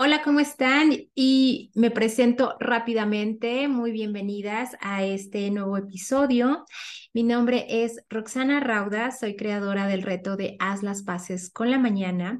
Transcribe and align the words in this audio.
Hola, 0.00 0.22
¿cómo 0.22 0.38
están? 0.38 0.92
Y 1.16 1.72
me 1.74 1.90
presento 1.90 2.54
rápidamente. 2.60 3.66
Muy 3.66 3.90
bienvenidas 3.90 4.76
a 4.80 5.02
este 5.02 5.50
nuevo 5.50 5.76
episodio. 5.76 6.66
Mi 7.12 7.24
nombre 7.24 7.66
es 7.68 8.04
Roxana 8.08 8.60
Rauda, 8.60 9.10
soy 9.10 9.34
creadora 9.34 9.88
del 9.88 10.02
reto 10.02 10.36
de 10.36 10.54
Haz 10.60 10.84
las 10.84 11.02
paces 11.02 11.50
con 11.50 11.72
la 11.72 11.80
mañana. 11.80 12.38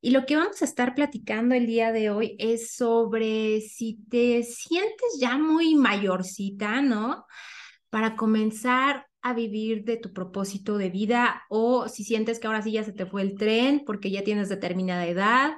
Y 0.00 0.12
lo 0.12 0.24
que 0.24 0.36
vamos 0.36 0.62
a 0.62 0.64
estar 0.64 0.94
platicando 0.94 1.56
el 1.56 1.66
día 1.66 1.90
de 1.90 2.10
hoy 2.10 2.36
es 2.38 2.76
sobre 2.76 3.60
si 3.60 3.98
te 4.08 4.44
sientes 4.44 5.18
ya 5.18 5.36
muy 5.36 5.74
mayorcita, 5.74 6.80
¿no? 6.80 7.26
Para 7.88 8.14
comenzar 8.14 9.09
a 9.22 9.34
vivir 9.34 9.84
de 9.84 9.96
tu 9.96 10.12
propósito 10.12 10.78
de 10.78 10.90
vida 10.90 11.42
o 11.48 11.88
si 11.88 12.04
sientes 12.04 12.38
que 12.38 12.46
ahora 12.46 12.62
sí 12.62 12.72
ya 12.72 12.84
se 12.84 12.92
te 12.92 13.06
fue 13.06 13.22
el 13.22 13.36
tren 13.36 13.82
porque 13.84 14.10
ya 14.10 14.24
tienes 14.24 14.48
determinada 14.48 15.06
edad 15.06 15.52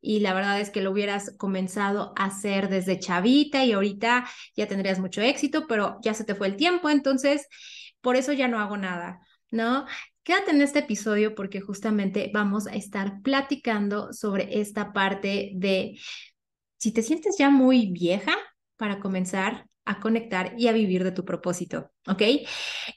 y 0.00 0.20
la 0.20 0.34
verdad 0.34 0.60
es 0.60 0.70
que 0.70 0.82
lo 0.82 0.92
hubieras 0.92 1.34
comenzado 1.36 2.12
a 2.16 2.26
hacer 2.26 2.68
desde 2.68 2.98
chavita 2.98 3.64
y 3.64 3.72
ahorita 3.72 4.28
ya 4.56 4.68
tendrías 4.68 4.98
mucho 5.00 5.20
éxito, 5.20 5.66
pero 5.66 5.98
ya 6.02 6.14
se 6.14 6.24
te 6.24 6.34
fue 6.34 6.46
el 6.46 6.56
tiempo, 6.56 6.90
entonces 6.90 7.46
por 8.00 8.16
eso 8.16 8.32
ya 8.32 8.48
no 8.48 8.60
hago 8.60 8.76
nada, 8.76 9.20
¿no? 9.50 9.86
Quédate 10.22 10.50
en 10.50 10.60
este 10.60 10.80
episodio 10.80 11.34
porque 11.34 11.60
justamente 11.60 12.30
vamos 12.32 12.66
a 12.66 12.74
estar 12.74 13.22
platicando 13.22 14.12
sobre 14.12 14.60
esta 14.60 14.92
parte 14.92 15.52
de 15.54 15.98
si 16.76 16.92
te 16.92 17.02
sientes 17.02 17.36
ya 17.38 17.50
muy 17.50 17.90
vieja 17.90 18.34
para 18.76 19.00
comenzar 19.00 19.67
a 19.88 20.00
conectar 20.00 20.54
y 20.58 20.68
a 20.68 20.72
vivir 20.72 21.02
de 21.02 21.12
tu 21.12 21.24
propósito, 21.24 21.90
¿ok? 22.06 22.22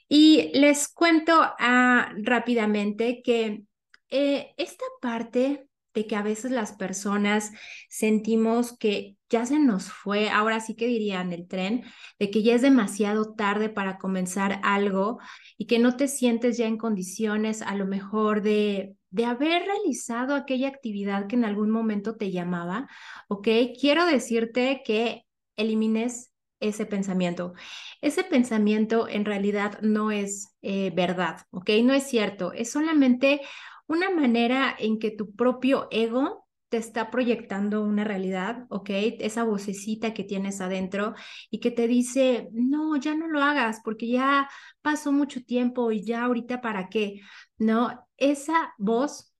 Y 0.08 0.50
les 0.52 0.88
cuento 0.88 1.32
ah, 1.58 2.12
rápidamente 2.18 3.22
que 3.24 3.64
eh, 4.10 4.52
esta 4.58 4.84
parte 5.00 5.68
de 5.94 6.06
que 6.06 6.16
a 6.16 6.22
veces 6.22 6.50
las 6.50 6.72
personas 6.72 7.50
sentimos 7.88 8.76
que 8.76 9.16
ya 9.30 9.46
se 9.46 9.58
nos 9.58 9.90
fue, 9.90 10.28
ahora 10.28 10.60
sí 10.60 10.74
que 10.74 10.86
dirían 10.86 11.32
el 11.32 11.48
tren, 11.48 11.84
de 12.18 12.30
que 12.30 12.42
ya 12.42 12.54
es 12.54 12.62
demasiado 12.62 13.34
tarde 13.34 13.70
para 13.70 13.96
comenzar 13.96 14.60
algo 14.62 15.18
y 15.56 15.66
que 15.66 15.78
no 15.78 15.96
te 15.96 16.08
sientes 16.08 16.58
ya 16.58 16.66
en 16.66 16.76
condiciones 16.76 17.62
a 17.62 17.74
lo 17.74 17.86
mejor 17.86 18.42
de, 18.42 18.96
de 19.10 19.24
haber 19.24 19.62
realizado 19.64 20.34
aquella 20.34 20.68
actividad 20.68 21.26
que 21.26 21.36
en 21.36 21.46
algún 21.46 21.70
momento 21.70 22.16
te 22.16 22.30
llamaba, 22.30 22.88
¿ok? 23.28 23.48
Quiero 23.80 24.04
decirte 24.04 24.82
que 24.84 25.24
elimines 25.56 26.31
ese 26.62 26.86
pensamiento. 26.86 27.54
Ese 28.00 28.24
pensamiento 28.24 29.08
en 29.08 29.24
realidad 29.24 29.78
no 29.82 30.10
es 30.10 30.56
eh, 30.62 30.90
verdad, 30.94 31.42
¿ok? 31.50 31.70
No 31.84 31.92
es 31.94 32.04
cierto, 32.08 32.52
es 32.52 32.70
solamente 32.70 33.40
una 33.86 34.10
manera 34.10 34.74
en 34.78 34.98
que 34.98 35.10
tu 35.10 35.34
propio 35.34 35.88
ego 35.90 36.46
te 36.68 36.78
está 36.78 37.10
proyectando 37.10 37.82
una 37.82 38.02
realidad, 38.04 38.64
¿ok? 38.70 38.88
Esa 39.20 39.44
vocecita 39.44 40.14
que 40.14 40.24
tienes 40.24 40.60
adentro 40.62 41.14
y 41.50 41.60
que 41.60 41.70
te 41.70 41.86
dice, 41.86 42.48
no, 42.52 42.96
ya 42.96 43.14
no 43.14 43.28
lo 43.28 43.42
hagas 43.42 43.80
porque 43.84 44.08
ya 44.08 44.48
pasó 44.80 45.12
mucho 45.12 45.44
tiempo 45.44 45.92
y 45.92 46.02
ya 46.04 46.24
ahorita 46.24 46.62
para 46.62 46.88
qué, 46.88 47.20
¿no? 47.58 48.08
Esa 48.16 48.72
voz, 48.78 49.34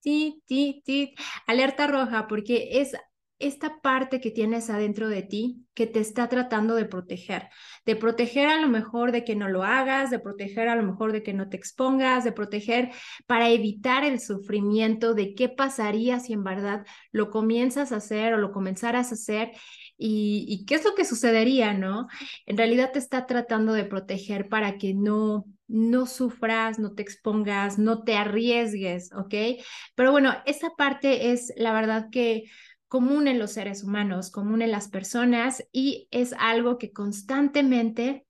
sí, 0.00 0.42
sí, 0.48 0.82
sí, 0.86 1.14
alerta 1.46 1.86
roja 1.86 2.26
porque 2.26 2.80
es 2.80 2.94
esta 3.38 3.80
parte 3.80 4.20
que 4.20 4.30
tienes 4.30 4.68
adentro 4.70 5.08
de 5.08 5.22
ti 5.22 5.64
que 5.74 5.86
te 5.86 6.00
está 6.00 6.28
tratando 6.28 6.74
de 6.74 6.86
proteger, 6.86 7.48
de 7.86 7.94
proteger 7.94 8.48
a 8.48 8.60
lo 8.60 8.68
mejor 8.68 9.12
de 9.12 9.24
que 9.24 9.36
no 9.36 9.48
lo 9.48 9.62
hagas, 9.62 10.10
de 10.10 10.18
proteger 10.18 10.68
a 10.68 10.74
lo 10.74 10.82
mejor 10.82 11.12
de 11.12 11.22
que 11.22 11.32
no 11.32 11.48
te 11.48 11.56
expongas, 11.56 12.24
de 12.24 12.32
proteger 12.32 12.90
para 13.26 13.48
evitar 13.48 14.04
el 14.04 14.18
sufrimiento 14.18 15.14
de 15.14 15.34
qué 15.34 15.48
pasaría 15.48 16.18
si 16.18 16.32
en 16.32 16.42
verdad 16.42 16.84
lo 17.12 17.30
comienzas 17.30 17.92
a 17.92 17.96
hacer 17.96 18.34
o 18.34 18.38
lo 18.38 18.50
comenzaras 18.50 19.12
a 19.12 19.14
hacer 19.14 19.52
y, 19.96 20.64
qué 20.66 20.76
es 20.76 20.84
lo 20.84 20.94
que 20.94 21.04
sucedería, 21.04 21.74
¿no? 21.74 22.06
En 22.46 22.56
realidad 22.56 22.92
te 22.92 23.00
está 23.00 23.26
tratando 23.26 23.72
de 23.72 23.84
proteger 23.84 24.48
para 24.48 24.78
que 24.78 24.94
no 24.94 25.46
no 25.68 26.06
sufras, 26.06 26.78
no 26.78 26.94
te 26.94 27.02
expongas, 27.02 27.78
no 27.78 28.02
te 28.02 28.16
arriesgues, 28.16 29.12
¿ok? 29.12 29.60
Pero 29.94 30.12
bueno, 30.12 30.34
esa 30.46 30.70
parte 30.70 31.30
es 31.30 31.52
la 31.56 31.74
verdad 31.74 32.08
que 32.10 32.44
común 32.88 33.28
en 33.28 33.38
los 33.38 33.52
seres 33.52 33.84
humanos, 33.84 34.30
común 34.30 34.62
en 34.62 34.72
las 34.72 34.88
personas 34.88 35.66
y 35.72 36.08
es 36.10 36.34
algo 36.38 36.78
que 36.78 36.92
constantemente, 36.92 38.26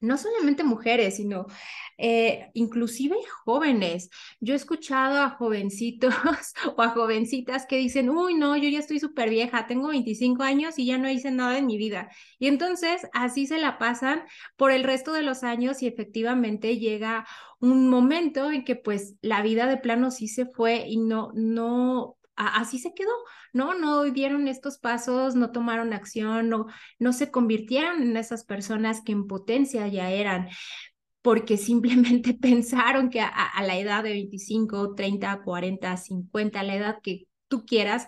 no 0.00 0.18
solamente 0.18 0.64
mujeres, 0.64 1.16
sino 1.16 1.46
eh, 1.96 2.50
inclusive 2.54 3.16
jóvenes. 3.44 4.10
Yo 4.40 4.54
he 4.54 4.56
escuchado 4.56 5.20
a 5.22 5.30
jovencitos 5.30 6.14
o 6.76 6.82
a 6.82 6.90
jovencitas 6.90 7.66
que 7.66 7.76
dicen, 7.76 8.10
uy, 8.10 8.34
no, 8.34 8.56
yo 8.56 8.68
ya 8.68 8.78
estoy 8.78 9.00
súper 9.00 9.30
vieja, 9.30 9.66
tengo 9.66 9.88
25 9.88 10.42
años 10.42 10.78
y 10.78 10.86
ya 10.86 10.98
no 10.98 11.08
hice 11.10 11.30
nada 11.30 11.56
en 11.58 11.66
mi 11.66 11.78
vida. 11.78 12.10
Y 12.38 12.48
entonces 12.48 13.06
así 13.12 13.46
se 13.46 13.58
la 13.58 13.78
pasan 13.78 14.24
por 14.56 14.72
el 14.72 14.84
resto 14.84 15.12
de 15.12 15.22
los 15.22 15.42
años 15.42 15.82
y 15.82 15.86
efectivamente 15.86 16.78
llega 16.78 17.26
un 17.60 17.88
momento 17.88 18.50
en 18.50 18.64
que 18.64 18.76
pues 18.76 19.14
la 19.22 19.42
vida 19.42 19.66
de 19.66 19.78
plano 19.78 20.10
sí 20.10 20.28
se 20.28 20.46
fue 20.46 20.86
y 20.86 20.98
no, 20.98 21.30
no 21.34 22.18
así 22.36 22.78
se 22.78 22.94
quedó, 22.94 23.12
¿no? 23.52 23.74
No 23.74 24.04
dieron 24.04 24.48
estos 24.48 24.78
pasos, 24.78 25.34
no 25.34 25.52
tomaron 25.52 25.92
acción, 25.92 26.48
no, 26.48 26.66
no 26.98 27.12
se 27.12 27.30
convirtieron 27.30 28.02
en 28.02 28.16
esas 28.16 28.44
personas 28.44 29.02
que 29.04 29.12
en 29.12 29.26
potencia 29.26 29.86
ya 29.88 30.10
eran, 30.10 30.48
porque 31.22 31.56
simplemente 31.56 32.34
pensaron 32.40 33.10
que 33.10 33.20
a, 33.20 33.62
la 33.62 33.78
edad 33.78 34.04
de 34.04 34.10
25, 34.12 34.94
30, 34.94 35.42
40, 35.42 35.96
50, 35.96 36.62
la 36.62 36.76
edad 36.76 36.98
que 37.02 37.26
tú 37.48 37.64
quieras, 37.64 38.06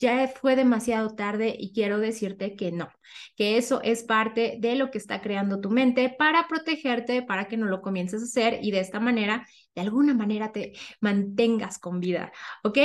ya 0.00 0.28
fue 0.28 0.56
demasiado 0.56 1.14
tarde 1.14 1.56
y 1.58 1.72
quiero 1.72 1.98
decirte 1.98 2.56
que 2.56 2.72
no, 2.72 2.88
que 3.36 3.56
eso 3.56 3.80
es 3.82 4.02
parte 4.02 4.56
de 4.60 4.76
lo 4.76 4.90
que 4.90 4.98
está 4.98 5.22
creando 5.22 5.60
tu 5.60 5.70
mente 5.70 6.14
para 6.18 6.46
protegerte, 6.48 7.22
para 7.22 7.48
que 7.48 7.56
no 7.56 7.66
lo 7.66 7.80
comiences 7.80 8.20
a 8.20 8.24
hacer 8.24 8.58
y 8.62 8.70
de 8.70 8.80
esta 8.80 9.00
manera, 9.00 9.46
de 9.74 9.82
alguna 9.82 10.14
manera 10.14 10.52
te 10.52 10.72
mantengas 11.00 11.78
con 11.78 12.00
vida, 12.00 12.32
¿ok? 12.64 12.78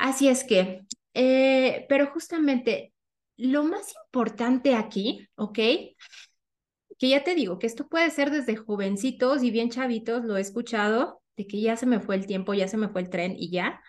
Así 0.00 0.28
es 0.28 0.44
que, 0.44 0.80
eh, 1.12 1.84
pero 1.90 2.06
justamente 2.06 2.94
lo 3.36 3.64
más 3.64 3.92
importante 4.06 4.74
aquí, 4.74 5.28
¿ok? 5.34 5.58
Que 6.98 7.08
ya 7.08 7.24
te 7.24 7.34
digo 7.34 7.58
que 7.58 7.66
esto 7.66 7.88
puede 7.88 8.10
ser 8.10 8.30
desde 8.30 8.56
jovencitos 8.56 9.42
y 9.42 9.50
bien 9.50 9.70
chavitos, 9.70 10.24
lo 10.24 10.36
he 10.36 10.40
escuchado, 10.40 11.22
de 11.36 11.46
que 11.46 11.60
ya 11.60 11.76
se 11.76 11.86
me 11.86 12.00
fue 12.00 12.16
el 12.16 12.26
tiempo, 12.26 12.52
ya 12.54 12.68
se 12.68 12.76
me 12.76 12.88
fue 12.88 13.00
el 13.02 13.10
tren 13.10 13.34
y 13.36 13.50
ya. 13.50 13.80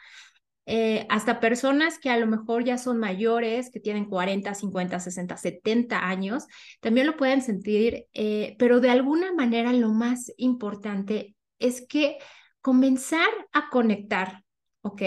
Eh, 0.66 1.08
hasta 1.10 1.40
personas 1.40 2.00
que 2.00 2.10
a 2.10 2.18
lo 2.18 2.28
mejor 2.28 2.64
ya 2.66 2.78
son 2.78 3.00
mayores, 3.00 3.72
que 3.72 3.80
tienen 3.80 4.06
40, 4.06 4.54
50, 4.56 5.00
60, 5.00 5.38
70 5.38 6.08
años, 6.08 6.46
también 6.82 7.08
lo 7.08 7.18
pueden 7.18 7.42
sentir, 7.42 8.08
eh, 8.14 8.56
pero 8.60 8.80
de 8.82 8.90
alguna 8.92 9.34
manera 9.34 9.74
lo 9.74 9.90
más 9.90 10.32
importante 10.38 11.36
es 11.60 11.86
que 11.88 12.18
comenzar 12.62 13.30
a 13.54 13.70
conectar, 13.70 14.44
¿ok? 14.82 15.02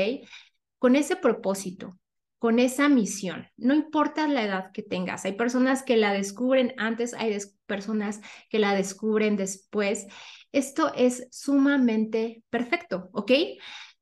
Con 0.84 0.96
ese 0.96 1.16
propósito, 1.16 1.98
con 2.38 2.58
esa 2.58 2.90
misión, 2.90 3.48
no 3.56 3.72
importa 3.72 4.28
la 4.28 4.44
edad 4.44 4.70
que 4.70 4.82
tengas. 4.82 5.24
Hay 5.24 5.32
personas 5.32 5.82
que 5.82 5.96
la 5.96 6.12
descubren 6.12 6.74
antes, 6.76 7.14
hay 7.14 7.38
personas 7.64 8.20
que 8.50 8.58
la 8.58 8.74
descubren 8.74 9.34
después. 9.38 10.06
Esto 10.52 10.92
es 10.94 11.26
sumamente 11.30 12.42
perfecto, 12.50 13.08
¿ok? 13.14 13.32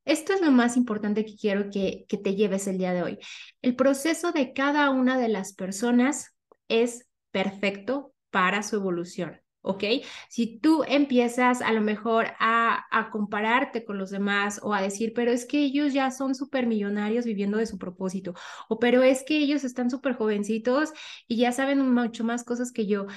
Esto 0.03 0.33
es 0.33 0.41
lo 0.41 0.51
más 0.51 0.75
importante 0.75 1.23
que 1.23 1.37
quiero 1.37 1.69
que, 1.69 2.03
que 2.09 2.17
te 2.17 2.35
lleves 2.35 2.67
el 2.67 2.77
día 2.77 2.91
de 2.91 3.03
hoy. 3.03 3.19
El 3.61 3.77
proceso 3.77 4.33
de 4.33 4.51
cada 4.51 4.89
una 4.89 5.17
de 5.17 5.29
las 5.29 5.53
personas 5.53 6.35
es 6.67 7.07
perfecto 7.31 8.13
para 8.29 8.61
su 8.61 8.75
evolución. 8.75 9.42
¿Ok? 9.63 9.83
Si 10.29 10.59
tú 10.59 10.83
empiezas 10.87 11.61
a 11.61 11.71
lo 11.71 11.81
mejor 11.81 12.27
a, 12.39 12.85
a, 12.91 13.09
compararte 13.09 13.83
con 13.85 13.97
los 13.97 14.11
demás 14.11 14.59
o 14.61 14.73
a 14.73 14.81
decir, 14.81 15.13
pero 15.15 15.31
es 15.31 15.45
que 15.45 15.63
ellos 15.63 15.93
ya 15.93 16.11
son 16.11 16.35
súper 16.35 16.67
millonarios 16.67 17.25
viviendo 17.25 17.57
de 17.57 17.65
su 17.65 17.77
propósito, 17.79 18.33
o 18.69 18.79
pero 18.79 19.01
es 19.03 19.23
que 19.23 19.37
ellos 19.37 19.63
están 19.63 19.89
súper 19.89 20.13
jovencitos 20.15 20.91
y 21.27 21.37
ya 21.37 21.51
saben 21.51 21.93
mucho 21.93 22.23
más 22.23 22.43
cosas 22.43 22.71
que 22.71 22.85
yo. 22.85 23.07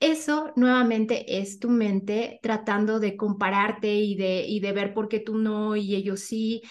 Eso 0.00 0.52
nuevamente 0.56 1.40
es 1.40 1.58
tu 1.58 1.70
mente 1.70 2.38
tratando 2.42 3.00
de 3.00 3.16
compararte 3.16 3.94
y 3.96 4.14
de, 4.16 4.46
y 4.46 4.60
de 4.60 4.72
ver 4.72 4.94
por 4.94 5.08
qué 5.08 5.18
tú 5.20 5.36
no 5.38 5.74
y 5.76 5.96
ellos 5.96 6.20
sí. 6.20 6.62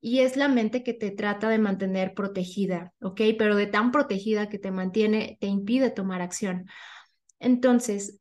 y 0.00 0.20
es 0.20 0.36
la 0.36 0.48
mente 0.48 0.84
que 0.84 0.94
te 0.94 1.10
trata 1.10 1.48
de 1.48 1.58
mantener 1.58 2.14
protegida, 2.14 2.92
¿ok? 3.00 3.20
Pero 3.38 3.56
de 3.56 3.66
tan 3.66 3.90
protegida 3.92 4.48
que 4.48 4.58
te 4.58 4.70
mantiene, 4.70 5.36
te 5.40 5.48
impide 5.48 5.90
tomar 5.90 6.22
acción. 6.22 6.66
Entonces, 7.40 8.20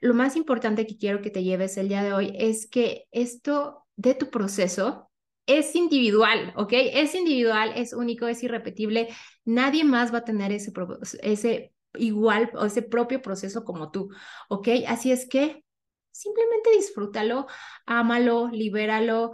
lo 0.00 0.14
más 0.14 0.36
importante 0.36 0.86
que 0.86 0.96
quiero 0.96 1.20
que 1.22 1.30
te 1.30 1.42
lleves 1.42 1.76
el 1.76 1.88
día 1.88 2.02
de 2.02 2.12
hoy 2.12 2.32
es 2.38 2.66
que 2.68 3.06
esto 3.10 3.84
de 3.96 4.14
tu 4.14 4.30
proceso 4.30 5.10
es 5.46 5.74
individual, 5.74 6.52
¿ok? 6.56 6.72
Es 6.72 7.14
individual, 7.14 7.72
es 7.74 7.94
único, 7.94 8.28
es 8.28 8.42
irrepetible. 8.42 9.08
Nadie 9.44 9.82
más 9.82 10.12
va 10.12 10.18
a 10.18 10.24
tener 10.24 10.52
ese, 10.52 11.72
igual 11.94 12.50
o 12.54 12.66
ese 12.66 12.82
propio 12.82 13.22
proceso 13.22 13.64
como 13.64 13.90
tú, 13.90 14.10
¿ok? 14.48 14.68
Así 14.86 15.10
es 15.10 15.26
que 15.26 15.64
simplemente 16.12 16.70
disfrútalo, 16.76 17.46
ámalo, 17.86 18.48
libéralo, 18.48 19.32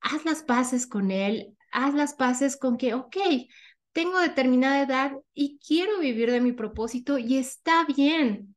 haz 0.00 0.24
las 0.24 0.42
paces 0.42 0.86
con 0.86 1.10
él, 1.10 1.56
haz 1.70 1.94
las 1.94 2.14
paces 2.14 2.56
con 2.56 2.76
que, 2.76 2.94
ok, 2.94 3.16
tengo 3.92 4.18
determinada 4.18 4.82
edad 4.82 5.12
y 5.32 5.58
quiero 5.64 6.00
vivir 6.00 6.30
de 6.30 6.40
mi 6.40 6.52
propósito 6.52 7.18
y 7.18 7.36
está 7.36 7.84
bien. 7.84 8.56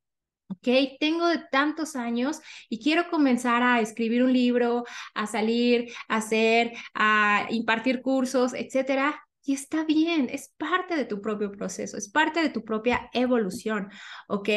¿Ok? 0.58 0.98
Tengo 1.00 1.28
de 1.28 1.40
tantos 1.52 1.96
años 1.96 2.40
y 2.70 2.80
quiero 2.80 3.10
comenzar 3.10 3.64
a 3.64 3.80
escribir 3.82 4.24
un 4.24 4.34
libro, 4.34 4.86
a 5.14 5.28
salir, 5.28 5.92
a 6.08 6.18
hacer, 6.18 6.74
a 6.94 7.48
impartir 7.50 8.02
cursos, 8.02 8.54
etcétera. 8.54 9.25
Y 9.48 9.54
está 9.54 9.84
bien, 9.84 10.28
es 10.32 10.52
parte 10.58 10.96
de 10.96 11.06
tu 11.06 11.22
propio 11.22 11.52
proceso, 11.52 11.98
es 11.98 12.10
parte 12.10 12.42
de 12.42 12.50
tu 12.50 12.66
propia 12.66 13.12
evolución, 13.14 13.92
¿ok? 14.28 14.50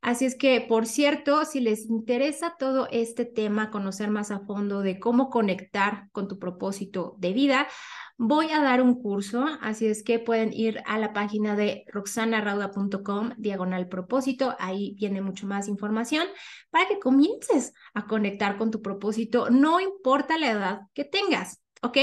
Así 0.00 0.24
es 0.24 0.36
que, 0.36 0.62
por 0.62 0.86
cierto, 0.86 1.44
si 1.44 1.60
les 1.60 1.84
interesa 1.84 2.56
todo 2.58 2.88
este 2.90 3.26
tema, 3.26 3.70
conocer 3.70 4.08
más 4.10 4.30
a 4.30 4.40
fondo 4.40 4.80
de 4.80 4.98
cómo 4.98 5.28
conectar 5.28 6.08
con 6.12 6.28
tu 6.28 6.38
propósito 6.38 7.14
de 7.18 7.34
vida, 7.34 7.68
voy 8.16 8.50
a 8.52 8.62
dar 8.62 8.80
un 8.80 9.02
curso, 9.02 9.46
así 9.60 9.86
es 9.86 10.02
que 10.02 10.18
pueden 10.18 10.50
ir 10.54 10.82
a 10.86 10.98
la 10.98 11.12
página 11.12 11.54
de 11.54 11.84
roxanarauda.com, 11.88 13.32
diagonal 13.36 13.86
propósito, 13.88 14.56
ahí 14.58 14.94
viene 14.98 15.20
mucho 15.20 15.46
más 15.46 15.68
información 15.68 16.26
para 16.70 16.88
que 16.88 16.98
comiences 16.98 17.74
a 17.92 18.06
conectar 18.06 18.56
con 18.56 18.70
tu 18.70 18.80
propósito, 18.80 19.50
no 19.50 19.78
importa 19.78 20.38
la 20.38 20.52
edad 20.52 20.80
que 20.94 21.04
tengas, 21.04 21.62
¿ok? 21.82 21.98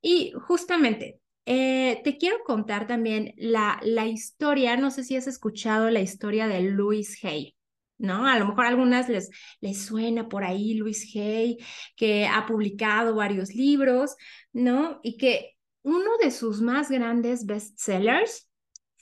Y 0.00 0.32
justamente 0.46 1.20
eh, 1.46 2.00
te 2.04 2.16
quiero 2.18 2.38
contar 2.44 2.86
también 2.86 3.34
la, 3.36 3.80
la 3.82 4.06
historia, 4.06 4.76
no 4.76 4.90
sé 4.90 5.04
si 5.04 5.16
has 5.16 5.26
escuchado 5.26 5.90
la 5.90 6.00
historia 6.00 6.46
de 6.48 6.62
Louis 6.62 7.22
Hay. 7.24 7.54
¿no? 7.96 8.26
A 8.26 8.38
lo 8.38 8.46
mejor 8.46 8.64
a 8.64 8.68
algunas 8.68 9.08
les, 9.08 9.30
les 9.60 9.84
suena 9.84 10.28
por 10.28 10.44
ahí 10.44 10.74
Louis 10.74 11.14
Hay, 11.16 11.58
que 11.96 12.26
ha 12.26 12.46
publicado 12.46 13.14
varios 13.14 13.54
libros, 13.54 14.16
¿no? 14.52 15.00
Y 15.02 15.16
que 15.16 15.56
uno 15.82 16.10
de 16.22 16.30
sus 16.30 16.60
más 16.60 16.90
grandes 16.90 17.46
bestsellers 17.46 18.48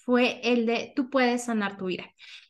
fue 0.05 0.41
el 0.43 0.67
de 0.67 0.93
Tú 0.95 1.11
puedes 1.11 1.45
sanar 1.45 1.77
tu 1.77 1.87
vida. 1.87 2.05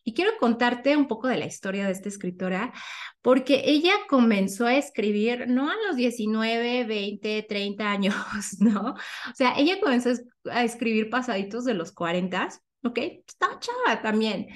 Y 0.04 0.14
quiero 0.14 0.32
contarte 0.38 0.96
un 0.96 1.06
poco 1.06 1.28
de 1.28 1.36
la 1.36 1.46
historia 1.46 1.86
de 1.86 1.92
esta 1.92 2.08
escritora, 2.08 2.72
porque 3.20 3.62
ella 3.66 3.92
comenzó 4.08 4.66
a 4.66 4.74
escribir 4.74 5.46
no 5.48 5.70
a 5.70 5.74
los 5.86 5.96
19, 5.96 6.84
20, 6.84 7.42
30 7.48 7.90
años, 7.90 8.14
¿no? 8.60 8.90
O 8.92 9.34
sea, 9.34 9.54
ella 9.58 9.78
comenzó 9.80 10.10
a 10.50 10.64
escribir 10.64 11.10
pasaditos 11.10 11.64
de 11.64 11.74
los 11.74 11.92
40, 11.92 12.48
¿ok? 12.84 12.98
Está 12.98 13.58
chava 13.60 14.02
también. 14.02 14.48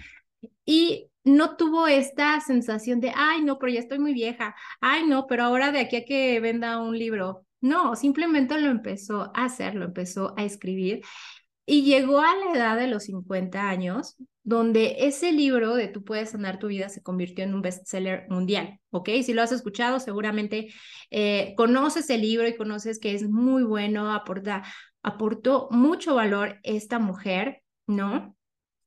Y 0.65 1.11
no 1.25 1.57
tuvo 1.57 1.87
esta 1.89 2.41
sensación 2.41 3.01
de, 3.01 3.13
ay, 3.15 3.43
no, 3.43 3.59
pero 3.59 3.73
ya 3.73 3.81
estoy 3.81 3.99
muy 3.99 4.15
vieja, 4.15 4.55
ay, 4.81 5.07
no, 5.07 5.27
pero 5.27 5.45
ahora 5.45 5.73
de 5.73 5.81
aquí 5.81 5.97
a 5.97 6.05
que 6.05 6.41
venda 6.41 6.81
un 6.81 6.99
libro. 6.99 7.45
No, 7.61 7.97
simplemente 7.97 8.61
lo 8.61 8.71
empezó 8.71 9.33
a 9.35 9.45
hacer, 9.47 9.75
lo 9.75 9.87
empezó 9.87 10.35
a 10.37 10.45
escribir 10.45 11.03
y 11.67 11.83
llegó 11.83 12.21
a 12.21 12.37
la 12.37 12.53
edad 12.55 12.77
de 12.79 12.87
los 12.87 13.05
50 13.05 13.69
años, 13.69 14.17
donde 14.45 14.97
ese 15.01 15.33
libro 15.33 15.75
de 15.75 15.89
Tú 15.89 16.05
puedes 16.05 16.31
sanar 16.31 16.61
tu 16.61 16.69
vida 16.69 16.89
se 16.89 17.03
convirtió 17.03 17.45
en 17.45 17.55
un 17.55 17.63
bestseller 17.63 18.27
mundial, 18.31 18.79
¿ok? 18.91 19.11
Si 19.25 19.35
lo 19.35 19.43
has 19.43 19.51
escuchado, 19.51 19.99
seguramente 19.99 20.73
eh, 21.11 21.55
conoces 21.57 22.09
el 22.11 22.23
libro 22.23 22.47
y 22.47 22.57
conoces 22.57 23.01
que 23.01 23.15
es 23.15 23.29
muy 23.29 23.65
bueno, 23.65 24.13
aporta, 24.13 24.63
aportó 25.03 25.69
mucho 25.73 26.15
valor 26.15 26.61
esta 26.63 27.01
mujer, 27.01 27.63
¿no? 27.89 28.37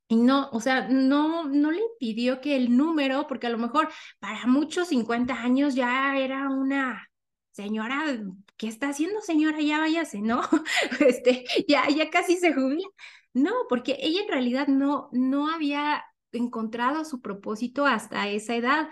Y 0.08 0.16
no, 0.16 0.48
o 0.50 0.60
sea, 0.60 0.88
no, 0.88 1.48
no 1.48 1.70
le 1.70 1.82
impidió 1.92 2.40
que 2.40 2.56
el 2.56 2.76
número, 2.76 3.26
porque 3.28 3.46
a 3.46 3.50
lo 3.50 3.58
mejor 3.58 3.90
para 4.18 4.46
muchos 4.46 4.88
50 4.88 5.34
años 5.34 5.74
ya 5.74 6.18
era 6.18 6.48
una 6.48 7.09
señora, 7.52 8.04
¿qué 8.56 8.68
está 8.68 8.88
haciendo 8.90 9.20
señora? 9.20 9.60
Ya 9.60 9.78
váyase, 9.78 10.20
¿no? 10.20 10.42
Este, 11.00 11.44
ya, 11.68 11.88
ya 11.88 12.10
casi 12.10 12.36
se 12.36 12.52
jubila. 12.54 12.86
No, 13.32 13.52
porque 13.68 13.96
ella 14.00 14.22
en 14.22 14.28
realidad 14.28 14.66
no, 14.68 15.08
no 15.12 15.48
había 15.52 16.04
encontrado 16.32 17.04
su 17.04 17.20
propósito 17.20 17.86
hasta 17.86 18.28
esa 18.28 18.56
edad. 18.56 18.88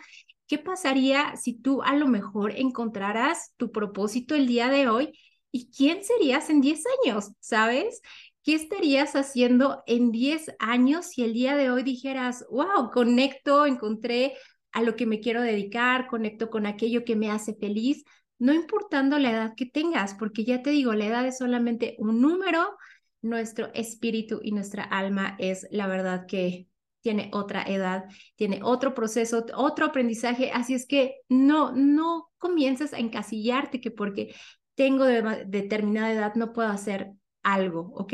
¿Qué 0.47 0.59
pasaría 0.59 1.37
si 1.37 1.55
tú 1.55 1.83
a 1.83 1.95
lo 1.97 2.07
mejor 2.09 2.53
encontraras 2.57 3.53
tu 3.57 3.71
propósito 3.73 4.35
el 4.35 4.47
día 4.47 4.69
de 4.69 4.89
hoy? 4.89 5.19
¿Y 5.51 5.71
quién 5.71 6.05
serías 6.05 6.51
en 6.51 6.61
10 6.61 6.85
años? 7.05 7.33
¿Sabes? 7.41 8.01
¿Qué 8.43 8.55
estarías 8.55 9.15
haciendo 9.17 9.83
en 9.87 10.11
10 10.11 10.51
años 10.59 11.07
si 11.07 11.23
el 11.23 11.35
día 11.35 11.57
de 11.57 11.71
hoy 11.71 11.83
dijeras, 11.83 12.47
wow, 12.51 12.91
conecto, 12.93 13.67
encontré 13.67 14.35
a 14.73 14.83
lo 14.83 14.97
que 14.97 15.07
me 15.07 15.21
quiero 15.21 15.43
dedicar, 15.43 16.07
conecto 16.09 16.49
con 16.51 16.67
aquello 16.67 17.05
que 17.05 17.17
me 17.17 17.31
hace 17.31 17.55
feliz? 17.55 18.05
No 18.39 18.53
importando 18.53 19.19
la 19.19 19.31
edad 19.31 19.55
que 19.57 19.67
tengas, 19.67 20.15
porque 20.15 20.45
ya 20.45 20.63
te 20.63 20.71
digo, 20.71 20.95
la 20.95 21.07
edad 21.07 21.27
es 21.27 21.39
solamente 21.39 21.97
un 21.99 22.21
número, 22.21 22.77
nuestro 23.21 23.73
espíritu 23.75 24.41
y 24.43 24.53
nuestra 24.53 24.85
alma 24.85 25.37
es 25.39 25.67
la 25.71 25.87
verdad 25.87 26.27
que 26.27 26.69
tiene 27.01 27.31
otra 27.33 27.63
edad, 27.63 28.05
tiene 28.37 28.61
otro 28.63 28.95
proceso, 28.95 29.45
otro 29.55 29.87
aprendizaje, 29.87 30.51
así 30.53 30.75
es 30.75 30.87
que 30.87 31.17
no, 31.29 31.73
no 31.73 32.31
comiences 32.39 32.93
a 32.93 32.99
encasillarte 32.99 33.81
que 33.81 33.91
porque 33.91 34.35
tengo 34.75 35.05
determinada 35.05 36.13
edad 36.13 36.35
no 36.35 36.53
puedo 36.53 36.69
hacer 36.69 37.13
algo, 37.43 37.93
¿ok? 37.95 38.13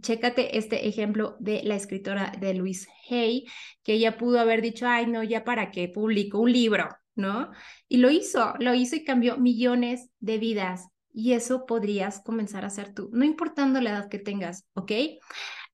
Chécate 0.00 0.58
este 0.58 0.88
ejemplo 0.88 1.36
de 1.38 1.62
la 1.64 1.76
escritora 1.76 2.32
de 2.40 2.54
Luis 2.54 2.88
Hay, 3.10 3.46
que 3.82 3.94
ella 3.94 4.16
pudo 4.16 4.40
haber 4.40 4.62
dicho, 4.62 4.86
ay, 4.88 5.06
no, 5.06 5.22
ya 5.22 5.44
para 5.44 5.70
qué 5.70 5.88
publico 5.88 6.38
un 6.38 6.52
libro, 6.52 6.88
¿no? 7.20 7.50
Y 7.88 7.98
lo 7.98 8.10
hizo, 8.10 8.54
lo 8.58 8.74
hizo 8.74 8.96
y 8.96 9.04
cambió 9.04 9.36
millones 9.36 10.10
de 10.20 10.38
vidas. 10.38 10.88
Y 11.12 11.32
eso 11.32 11.66
podrías 11.66 12.20
comenzar 12.20 12.64
a 12.64 12.68
hacer 12.68 12.94
tú, 12.94 13.10
no 13.12 13.24
importando 13.24 13.80
la 13.80 13.90
edad 13.90 14.08
que 14.08 14.18
tengas, 14.18 14.66
¿ok? 14.74 14.92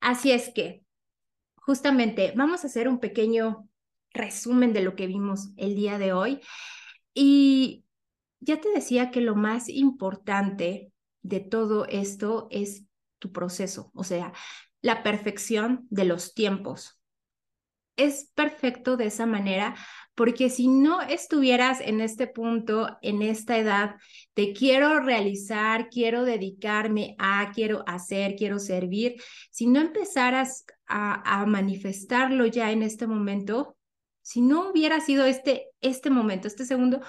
Así 0.00 0.32
es 0.32 0.50
que, 0.54 0.82
justamente, 1.56 2.32
vamos 2.36 2.64
a 2.64 2.68
hacer 2.68 2.88
un 2.88 3.00
pequeño 3.00 3.68
resumen 4.10 4.72
de 4.72 4.80
lo 4.80 4.96
que 4.96 5.06
vimos 5.06 5.50
el 5.56 5.74
día 5.74 5.98
de 5.98 6.12
hoy. 6.12 6.40
Y 7.14 7.84
ya 8.40 8.60
te 8.60 8.70
decía 8.70 9.10
que 9.10 9.20
lo 9.20 9.34
más 9.34 9.68
importante 9.68 10.92
de 11.22 11.40
todo 11.40 11.86
esto 11.86 12.48
es 12.50 12.84
tu 13.18 13.32
proceso, 13.32 13.90
o 13.94 14.04
sea, 14.04 14.32
la 14.82 15.02
perfección 15.02 15.86
de 15.90 16.04
los 16.04 16.34
tiempos. 16.34 16.95
Es 17.96 18.30
perfecto 18.34 18.96
de 18.96 19.06
esa 19.06 19.26
manera 19.26 19.74
porque 20.16 20.48
si 20.48 20.66
no 20.66 21.02
estuvieras 21.02 21.80
en 21.80 22.00
este 22.00 22.26
punto, 22.26 22.96
en 23.02 23.20
esta 23.20 23.58
edad, 23.58 23.96
te 24.32 24.54
quiero 24.54 24.98
realizar, 25.00 25.88
quiero 25.90 26.24
dedicarme 26.24 27.14
a, 27.18 27.52
quiero 27.54 27.84
hacer, 27.86 28.34
quiero 28.34 28.58
servir, 28.58 29.16
si 29.50 29.66
no 29.66 29.78
empezaras 29.78 30.64
a, 30.86 31.44
manifestarlo 31.46 32.46
ya 32.46 32.72
en 32.72 32.82
este 32.82 33.06
momento, 33.06 33.76
si 34.22 34.40
no 34.40 34.70
hubiera 34.70 35.00
sido 35.00 35.26
este, 35.26 35.66
este 35.82 36.08
momento, 36.08 36.48
este 36.48 36.64
segundo, 36.64 37.02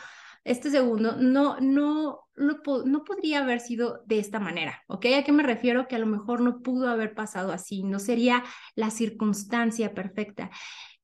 este 0.47 0.71
segundo, 0.71 1.17
no, 1.17 1.59
no, 1.59 2.21
no, 2.35 3.03
podría 3.03 3.39
haber 3.39 3.59
sido 3.59 4.01
de 4.05 4.19
esta 4.19 4.39
manera, 4.39 4.83
¿ok? 4.87 5.05
¿A 5.17 5.23
qué 5.23 5.33
me 5.33 5.43
refiero? 5.43 5.87
Que 5.87 5.97
a 5.97 5.99
lo 5.99 6.05
mejor 6.05 6.39
no 6.39 6.61
pudo 6.61 6.89
haber 6.89 7.13
pasado 7.13 7.51
así, 7.51 7.83
no 7.83 7.99
sería 7.99 8.43
la 8.73 8.89
circunstancia 8.89 9.93
perfecta. 9.93 10.49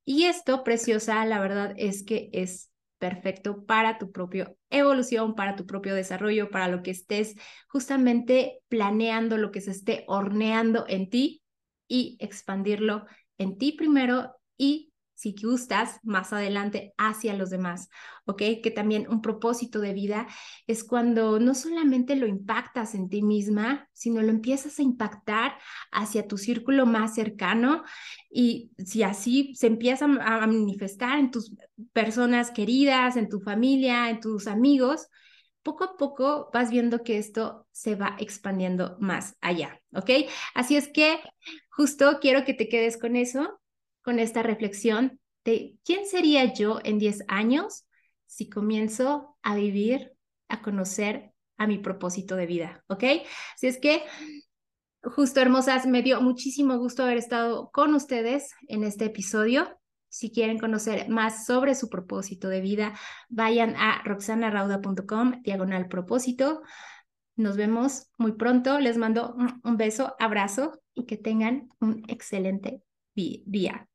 Y 0.06 0.24
esto, 0.26 0.64
preciosa, 0.64 1.26
la 1.26 1.42
verdad 1.42 1.74
es 1.78 2.04
que 2.04 2.30
es 2.32 2.72
perfecto 3.00 3.66
para 3.66 3.98
tu 3.98 4.14
propia 4.14 4.54
evolución, 4.70 5.36
para 5.36 5.58
tu 5.58 5.66
propio 5.66 5.94
desarrollo, 5.94 6.50
para 6.50 6.70
lo 6.70 6.82
que 6.82 6.92
estés 6.92 7.36
justamente 7.68 8.62
planeando, 8.70 9.38
lo 9.38 9.52
que 9.52 9.60
se 9.60 9.72
esté 9.72 10.06
horneando 10.08 10.86
en 10.88 11.10
ti 11.10 11.42
y 11.90 12.16
expandirlo 12.22 13.06
en 13.38 13.58
ti 13.58 13.74
primero 13.74 14.38
y 14.58 14.93
si 15.24 15.34
gustas 15.42 16.02
más 16.04 16.34
adelante 16.34 16.94
hacia 16.98 17.34
los 17.34 17.50
demás, 17.50 17.88
¿ok? 18.26 18.42
Que 18.62 18.72
también 18.76 19.08
un 19.10 19.22
propósito 19.22 19.80
de 19.80 19.94
vida 19.94 20.28
es 20.68 20.84
cuando 20.84 21.40
no 21.40 21.56
solamente 21.56 22.18
lo 22.18 22.28
impactas 22.28 22.94
en 22.94 23.08
ti 23.08 23.22
misma, 23.22 23.88
sino 23.94 24.22
lo 24.22 24.30
empiezas 24.30 24.80
a 24.80 24.82
impactar 24.82 25.58
hacia 25.94 26.28
tu 26.28 26.38
círculo 26.38 26.86
más 26.86 27.16
cercano 27.16 27.84
y 28.30 28.72
si 28.78 29.04
así 29.04 29.56
se 29.56 29.68
empieza 29.68 30.06
a 30.06 30.46
manifestar 30.46 31.18
en 31.20 31.32
tus 31.32 31.56
personas 31.94 32.52
queridas, 32.52 33.16
en 33.16 33.30
tu 33.30 33.40
familia, 33.40 34.10
en 34.10 34.20
tus 34.20 34.48
amigos, 34.48 35.08
poco 35.62 35.86
a 35.86 35.96
poco 35.96 36.50
vas 36.54 36.70
viendo 36.70 37.02
que 37.02 37.18
esto 37.18 37.66
se 37.72 37.96
va 37.96 38.18
expandiendo 38.20 38.98
más 39.00 39.38
allá, 39.40 39.80
¿ok? 39.96 40.10
Así 40.54 40.76
es 40.76 40.90
que 40.90 41.22
justo 41.70 42.20
quiero 42.20 42.44
que 42.44 42.54
te 42.54 42.68
quedes 42.68 42.98
con 42.98 43.16
eso, 43.16 43.62
con 44.04 44.20
esta 44.20 44.44
reflexión 44.44 45.20
de 45.44 45.78
quién 45.84 46.06
sería 46.06 46.54
yo 46.54 46.80
en 46.84 47.00
10 47.00 47.24
años 47.28 47.86
si 48.26 48.50
comienzo 48.50 49.38
a 49.44 49.56
vivir, 49.56 50.14
a 50.48 50.62
conocer 50.62 51.34
a 51.58 51.68
mi 51.68 51.78
propósito 51.78 52.36
de 52.36 52.46
vida, 52.46 52.84
¿ok? 52.88 53.04
Así 53.56 53.68
es 53.68 53.78
que 53.80 54.04
justo 55.04 55.42
hermosas, 55.42 55.86
me 55.86 56.02
dio 56.02 56.22
muchísimo 56.22 56.78
gusto 56.78 57.04
haber 57.04 57.18
estado 57.18 57.70
con 57.72 57.94
ustedes 57.94 58.54
en 58.68 58.84
este 58.84 59.06
episodio. 59.06 59.80
Si 60.10 60.32
quieren 60.32 60.60
conocer 60.60 61.10
más 61.10 61.46
sobre 61.46 61.76
su 61.76 61.90
propósito 61.90 62.48
de 62.48 62.62
vida, 62.62 62.94
vayan 63.30 63.76
a 63.76 64.02
roxanarauda.com, 64.04 65.42
diagonal 65.42 65.88
propósito. 65.88 66.62
Nos 67.36 67.58
vemos 67.58 68.12
muy 68.18 68.34
pronto. 68.34 68.80
Les 68.80 68.98
mando 68.98 69.36
un 69.64 69.78
beso, 69.78 70.16
abrazo 70.20 70.82
y 70.94 71.06
que 71.06 71.18
tengan 71.18 71.70
un 71.80 72.04
excelente 72.08 72.84
día. 73.16 73.90